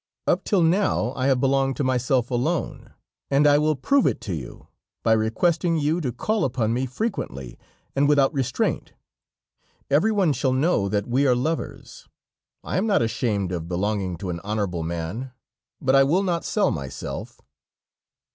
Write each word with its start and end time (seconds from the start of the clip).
"Up 0.25 0.43
till 0.43 0.63
now, 0.63 1.13
I 1.15 1.27
have 1.27 1.39
belonged 1.39 1.75
to 1.77 1.83
myself 1.83 2.31
alone, 2.31 2.91
and 3.29 3.45
I 3.45 3.59
will 3.59 3.75
prove 3.75 4.07
it 4.07 4.19
to 4.21 4.33
you, 4.33 4.67
by 5.03 5.13
requesting 5.13 5.77
you 5.77 6.01
to 6.01 6.11
call 6.11 6.43
upon 6.43 6.73
me 6.73 6.87
frequently 6.87 7.59
and 7.95 8.09
without 8.09 8.33
restraint. 8.33 8.93
Everyone 9.91 10.33
shall 10.33 10.53
know 10.53 10.89
that 10.89 11.05
we 11.07 11.27
are 11.27 11.35
lovers. 11.35 12.09
I 12.63 12.77
am 12.77 12.87
not 12.87 13.03
ashamed 13.03 13.51
of 13.51 13.67
belonging 13.69 14.17
to 14.17 14.31
an 14.31 14.39
honorable 14.43 14.81
man, 14.81 15.33
but 15.79 15.95
I 15.95 16.03
will 16.03 16.23
not 16.23 16.43
sell 16.45 16.71
myself." 16.71 17.39